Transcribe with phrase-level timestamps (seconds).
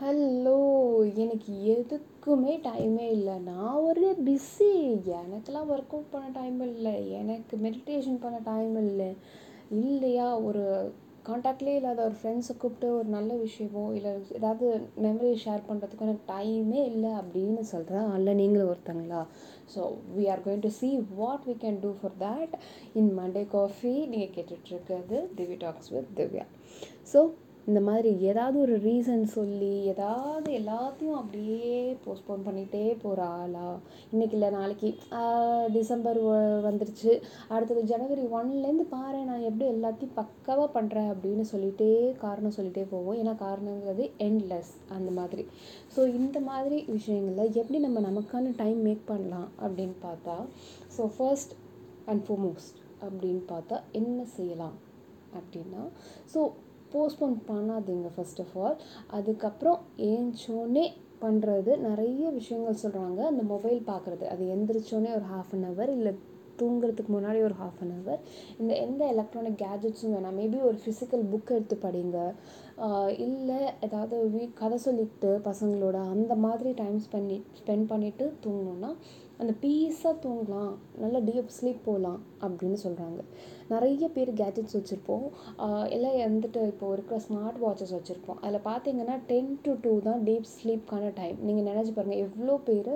[0.00, 0.58] Hello
[1.22, 3.32] எனக்கு எதுக்குமே டைமே இல்லை.
[3.46, 4.68] நான் ஒரே பிஸி
[5.20, 6.92] எனக்கெல்லாம் ஒர்க் அவுட் பண்ண டைம் இல்லை.
[7.20, 9.08] எனக்கு மெடிடேஷன் பண்ண டைம் இல்லை.
[9.80, 10.62] இல்லையா ஒரு
[11.28, 14.68] காண்டாக்ட்லேயே இல்லாத ஒரு ஃப்ரெண்ட்ஸை கூப்பிட்டு ஒரு நல்ல விஷயமோ இல்லை ஏதாவது
[15.06, 19.22] மெமரி ஷேர் பண்ணுறதுக்கு எனக்கு டைமே இல்லை அப்படின்னு சொல்கிறேன் அல்ல நீங்களும் ஒருத்தங்களா?
[19.74, 19.80] So
[20.18, 22.54] we are going to see what we can do for that
[23.00, 26.46] in Monday coffee நீங்கள் கேட்டுட்ருக்கிறது Divya talks with Divya.
[27.12, 27.20] So
[27.68, 31.72] இந்த மாதிரி ஏதாவது ஒரு ரீசன் சொல்லி ஏதாவது எல்லாத்தையும் அப்படியே
[32.04, 33.66] போஸ்ட்போன் பண்ணிகிட்டே போகிற ஆளா?
[34.12, 34.90] இன்றைக்கி இல்லை நாளைக்கு.
[35.76, 36.20] டிசம்பர்
[36.68, 37.12] வந்துருச்சு.
[37.54, 41.90] அடுத்தது ஜனவரி ஒன்லேருந்து பாரு நான் எப்படி எல்லாத்தையும் பக்காவாக பண்ணுறேன் அப்படின்னு சொல்லிகிட்டே
[42.24, 43.18] காரணம் சொல்லிகிட்டே போவோம்.
[43.22, 45.44] ஏன்னா காரணங்கிறது எண்ட்லெஸ் அந்த மாதிரி.
[45.96, 50.36] ஸோ இந்த மாதிரி விஷயங்களில் எப்படி நம்ம நமக்கான டைம் மேக் பண்ணலாம் அப்படின்னு பார்த்தா
[50.96, 51.52] ஸோ ஃபர்ஸ்ட்
[52.12, 54.76] அண்ட் ஃபோர்மோஸ்ட் அப்படின்னு பார்த்தா என்ன செய்யலாம்
[55.38, 55.82] அப்படின்னா
[56.34, 56.40] ஸோ
[56.92, 60.86] போஸ்ட்போன் பண்ணாதீங்க ஃபஸ்ட் ஆஃப் ஆல் அதுக்கப்புறம் ஏஞ்சோடனே
[61.20, 66.12] பண்ணுறது நிறைய விஷயங்கள் சொல்கிறாங்க அந்த மொபைல் பார்க்குறது அது எந்திரிச்சோடனே ஒரு ஹாஃப் அன் ஹவர் இல்லை
[66.62, 68.20] தூங்குறதுக்கு முன்னாடி ஒரு ஹாஃப் அன் ஹவர்
[68.58, 70.38] இந்த எந்த எலக்ட்ரானிக் கேஜெட்ஸும் வேணாம்.
[70.38, 72.18] மேபி ஒரு ஃபிசிக்கல் புக் எடுத்து படிங்க.
[73.18, 78.90] இல்லை ஏதாவது வீ கதை சொல்லிட்டு பசங்களோட அந்த மாதிரி டைம் ஸ்பெண்ட் ஸ்பெண்ட் பண்ணிவிட்டு தூங்கணுன்னா
[79.40, 80.70] அந்த பீஸாக தூங்கலாம்
[81.02, 83.20] நல்லா டீப் ஸ்லீப் போகலாம் அப்படின்னு சொல்கிறாங்க
[83.72, 85.26] நிறைய பேர் கேஜெட்ஸ் வச்சுருப்போம்.
[85.88, 88.40] எல்லாம் வந்துட்டு இப்போது இருக்கிற ஸ்மார்ட் வாட்சஸ் வச்சுருப்போம்.
[88.42, 92.92] அதில் பார்த்தீங்கன்னா டென் டு டூ தான் டீப் ஸ்லீப்க்கான டைம் நீங்கள் நினச்சி பாருங்கள் எவ்வளோ பேர்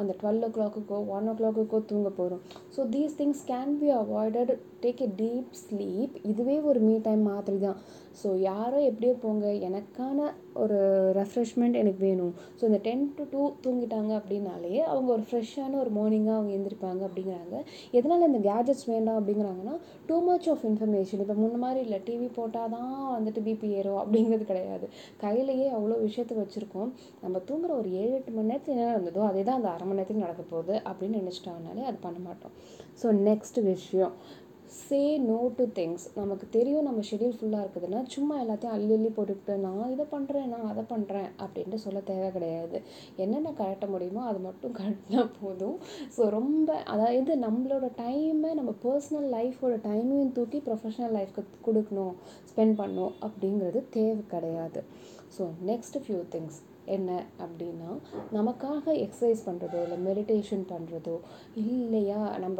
[0.00, 2.42] அந்த டுவெல் ஓ கிளாக்குக்கோ ஒன் ஓ கிளாக்குக்கோ தூங்க போகிறோம்
[2.76, 4.52] so these things can be avoided
[4.84, 7.78] take a deep sleep இதுவே ஒரு மீ டைம் மாதிரி தான்
[8.20, 9.46] ஸோ யாரோ எப்படியோ போங்க.
[9.68, 10.18] எனக்கான
[10.62, 10.76] ஒரு
[11.18, 12.34] ரெஃப்ரெஷ்மெண்ட் எனக்கு வேணும்.
[12.58, 17.54] ஸோ இந்த டென் டு டூ தூங்கிட்டாங்க அப்படின்னாலே அவங்க ஒரு ஃப்ரெஷ்ஷான ஒரு மார்னிங்காக அவங்க எழுந்திருப்பாங்க அப்படிங்கிறாங்க.
[17.98, 19.74] எதனால் இந்த கேஜெட்ஸ் வேண்டாம் அப்படிங்கிறாங்கன்னா
[20.10, 21.98] டூ மச் ஆஃப் இன்ஃபர்மேஷன் இப்போ முன்ன மாதிரி இல்லை.
[22.08, 24.88] டிவி போட்டால் தான் வந்துட்டு பிபி ஏறும் அப்படிங்கிறது கிடையாது.
[25.24, 26.92] கையிலையே அவ்வளோ விஷயத்த வச்சுருக்கோம்.
[27.24, 30.26] நம்ம தூங்குற ஒரு ஏழு எட்டு மணி நேரத்தில் என்ன நடந்ததோ அதே தான் அந்த அரை மணி நேரத்துக்கு
[30.26, 32.54] நடக்க போகுது அப்படின்னு நினச்சிட்டாங்கனாலே அது பண்ண மாட்டோம்.
[33.02, 34.14] ஸோ நெக்ஸ்ட் விஷயம்.
[34.76, 39.54] சே நோ டு திங்ஸ் நமக்கு தெரியும் நம்ம ஷெடியூல் ஃபுல்லாக இருக்குதுன்னா சும்மா எல்லாத்தையும் அள்ளி அள்ளி போட்டுக்கிட்டு
[39.64, 42.78] நான் இதை பண்ணுறேன் நான் அதை பண்ணுறேன் அப்படின்ட்டு சொல்ல தேவை கிடையாது.
[43.24, 45.76] என்னென்ன கரெக்டாக முடியுமோ அது மட்டும் கரெக்டாக போதும்.
[46.16, 52.14] ஸோ ரொம்ப அதாவது நம்மளோட டைமை நம்ம பர்சனல் லைஃபோட டைமையும் தூக்கி ப்ரொஃபஷனல் லைஃப்க்கு கொடுக்கணும்
[52.52, 54.82] ஸ்பெண்ட் பண்ணணும் அப்படிங்கிறது தேவை கிடையாது.
[55.36, 56.60] ஸோ நெக்ஸ்ட் ஃபியூ திங்ஸ்
[56.94, 57.10] என்ன
[57.42, 57.90] அப்படின்னா
[58.36, 61.14] நமக்காக எக்ஸசைஸ் பண்ணுறதோ இல்லை மெடிடேஷன் பண்ணுறதோ
[61.62, 62.58] இல்லையா நம்ம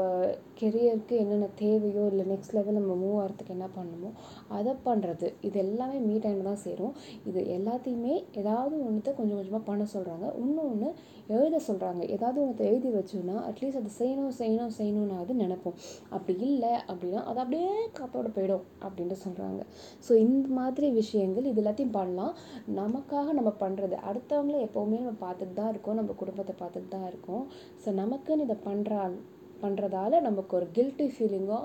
[0.60, 4.10] கெரியருக்கு என்னென்ன தேவையோ இல்லை நெக்ஸ்ட் லெவல் நம்ம மூவ் ஆகிறதுக்கு என்ன பண்ணணுமோ
[4.58, 6.94] அதை பண்ணுறது இது எல்லாமே மீ டைம் தான் சேரும்.
[7.28, 10.88] இது எல்லாத்தையுமே ஏதாவது ஒன்றுத்த கொஞ்சம் கொஞ்சமாக பண்ண சொல்கிறாங்க இன்னொன்று
[11.34, 15.76] எழுத சொல்கிறாங்க ஏதாவது ஒன்றத்தை எழுதி வச்சோன்னா அட்லீஸ்ட் அது செய்யணும் செய்யணும் செய்யணும்னாவது நினைப்போம்.
[16.16, 19.60] அப்படி இல்லை அப்படின்னா அது அப்படியே காத்தோட போயிடும் அப்படின்ட்டு சொல்கிறாங்க
[20.08, 22.34] ஸோ இந்த மாதிரி விஷயங்கள் இது எல்லாத்தையும் பண்ணலாம்.
[22.80, 26.00] நமக்காக நம்ம பண்ணுறது அடுத்தவங்கள எப்போவுமே நம்ம பார்த்துட்டு தான் இருக்கோம்.
[26.00, 27.46] நம்ம குடும்பத்தை பார்த்துட்டு தான் இருக்கோம்.
[27.84, 29.16] ஸோ நமக்குன்னு இதை பண்ணுறாள்
[29.62, 31.58] பண்ணுறதால நமக்கு ஒரு கில்ட்டி ஃபீலிங்கோ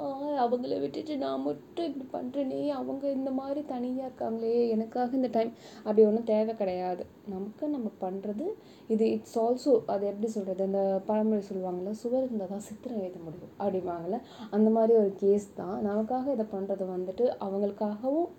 [0.44, 5.52] அவங்கள விட்டுட்டு நான் மட்டும் இப்படி பண்ணுறேனே அவங்க இந்த மாதிரி தனியாக இருக்காங்களே எனக்காக இந்த டைம்
[5.84, 7.04] அப்படி ஒன்றும் தேவை கிடையாது.
[7.34, 8.46] நமக்கு நம்ம பண்ணுறது
[8.94, 13.54] இது இட்ஸ் ஆல்சோ அது எப்படி சொல்கிறது அந்த பழமொழி சொல்லுவாங்கள்ல சுவர் இருந்தால் தான் சித்திரம் எழுத முடியும்
[13.62, 14.20] அப்படிம்பாங்கள்ல
[14.58, 15.78] அந்த மாதிரி ஒரு கேஸ் தான்.
[15.90, 18.30] நமக்காக இதை பண்ணுறது வந்துட்டு அவங்களுக்காகவும்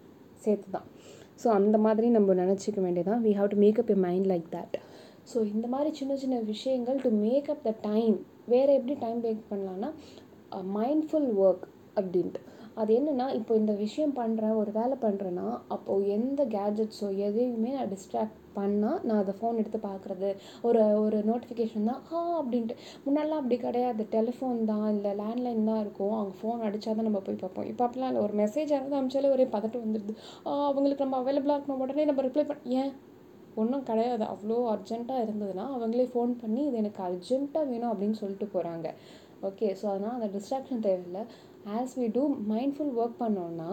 [0.44, 0.88] சேர்த்து தான்
[1.42, 4.76] ஸோ அந்த மாதிரி நம்ம நினச்சிக்க வேண்டியதான் we have to make up a mind like that
[5.32, 9.42] so இந்த மாதிரி சின்ன சின்ன விஷயங்கள் to make up the time வேறு எப்படி டைம் மேக்
[9.50, 9.90] பண்ணலான்னா
[10.74, 12.40] மைண்ட்ஃபுல் ஒர்க் அப்படின்ட்டு.
[12.80, 18.38] அது என்னென்னா இப்போ இந்த விஷயம் பண்ணுறேன் ஒரு வேலை பண்ணுறேன்னா அப்போது எந்த கேஜெட்ஸோ எதையுமே நான் டிஸ்ட்ராக்ட்
[18.58, 20.28] பண்ணால் நான் அதை ஃபோன் எடுத்து பார்க்குறது.
[20.68, 22.76] ஒரு ஒரு நோட்டிஃபிகேஷன் தான் ஆ அப்படின்ட்டு.
[23.04, 24.02] முன்னெல்லாம் அப்படி கிடையாது.
[24.16, 26.14] டெலிஃபோன் தான் இல்லை லேண்ட்லைன் தான் இருக்கும்.
[26.18, 27.68] அவங்க ஃபோன் அடித்தா தான் நம்ம போய் பார்ப்போம்.
[27.72, 28.24] இப்போ அப்படிலாம் இல்லை.
[28.28, 30.14] ஒரு மெசேஜ் யாராவது அமிச்சாலே ஒரே பதட்டம் வந்துடுது.
[30.68, 31.84] அவங்களுக்கு நம்ம அவைலபிளாக இருக்கணும்.
[31.86, 32.92] உடனே நம்ம ரிப்ளை பண்ண ஏன்?
[33.60, 34.24] ஒன்றும் கிடையாது.
[34.32, 38.88] அவ்வளோ அர்ஜென்ட்டாக இருந்ததுன்னா அவங்களே ஃபோன் பண்ணி இது எனக்கு அர்ஜென்ட்டாக வேணும் அப்படின்னு சொல்லிட்டு போகிறாங்க
[39.48, 41.22] ஓகே ஸோ அதனால் அந்த டிஸ்ட்ராக்ஷன் தேவையில்லை.
[41.68, 43.70] As we do mindful work பண்ணோன்னா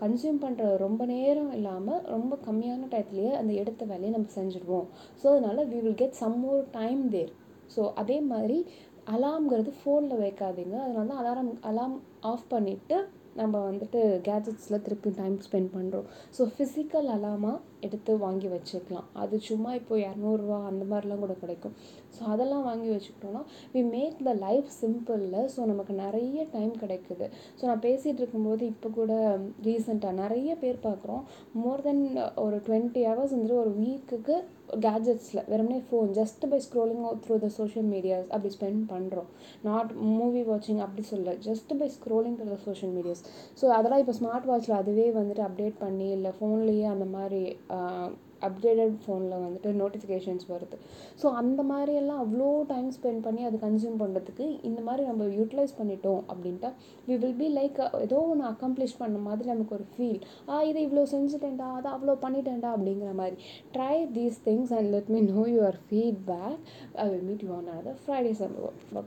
[0.00, 4.86] கன்சியூம் பண்ணுற ரொம்ப நேரம் இல்லாமல் ரொம்ப கம்மியான டயத்துலேயே அந்த எடுத்த வேலையை நம்ம செஞ்சுடுவோம்
[5.22, 7.32] ஸோ அதனால் we will get some more time there
[7.76, 8.58] so அதே மாதிரி
[9.06, 10.76] அலாம்ங்கிறது ஃபோனில் வைக்காதீங்க.
[10.80, 12.96] அதனால தான் அலாரம் அலாம் ஆஃப் பண்ணிவிட்டு
[13.38, 16.06] நம்ம வந்துட்டு கேஜெட்ஸில் திருப்பி டைம் ஸ்பெண்ட் பண்ணுறோம்
[16.36, 19.06] ஸோ ஃபிசிக்கல் அலாமாக எடுத்து வாங்கி வச்சுக்கலாம்.
[19.22, 21.74] அது சும்மா இப்போ இரநூறுவா அந்த மாதிரிலாம் கூட கிடைக்கும்.
[22.16, 23.42] ஸோ அதெல்லாம் வாங்கி வச்சுக்கிட்டோன்னா
[23.74, 27.26] வி மேக் த லைஃப் சிம்பிளில் ஸோ நமக்கு நிறைய டைம் கிடைக்குது.
[27.58, 29.12] ஸோ நான் பேசிகிட்டு இருக்கும்போது இப்போ கூட
[29.68, 31.22] ரீசெண்டாக நிறைய பேர் பார்க்குறோம்.
[31.62, 32.04] மோர் தென்
[32.44, 34.36] ஒரு டுவெண்ட்டி ஹவர்ஸ் வந்துட்டு ஒரு வீக்குக்கு
[34.84, 39.30] கேஜெட்ஸில் வெறுமனே phone just by scrolling through the social medias அப்படி ஸ்பெண்ட் பண்ணுறோம்
[39.68, 44.00] நாட் மூவி வாட்சிங் அப்படி சொல்ல just by scrolling through the social medias messages so அதெல்லாம்
[44.00, 47.42] இப்போ ஸ்மார்ட் வாட்சில் அதுவே வந்துட்டு அப்டேட் பண்ணி இல்லை ஃபோன்லேயே அந்த மாதிரி
[48.42, 50.76] அப்டேட்டட் ஃபோனில் வந்துட்டு நோட்டிஃபிகேஷன்ஸ் வருது.
[51.22, 55.76] ஸோ அந்த மாதிரி எல்லாம் அவ்வளோ டைம் ஸ்பெண்ட் பண்ணி அது கன்சியூம் பண்ணுறதுக்கு இந்த மாதிரி நம்ம யூட்டிலைஸ்
[55.80, 56.70] பண்ணிட்டோம் அப்படின்ட்டா
[57.08, 61.04] வி வில் பி லைக் ஏதோ ஒன்று அக்கம்ப்ளிஷ் பண்ண மாதிரி நமக்கு ஒரு ஃபீல் ஆ இதை இவ்வளோ
[61.14, 63.36] செஞ்சுட்டேன்டா அதை அவ்வளோ பண்ணிட்டேன்டா அப்படிங்கிற மாதிரி.
[63.74, 66.58] Try these things and let me know your feedback
[66.96, 69.04] I will meet you on other Friday சம்பவம் பாப்பா